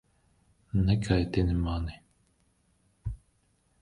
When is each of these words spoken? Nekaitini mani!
Nekaitini 0.73 1.53
mani! 1.65 1.93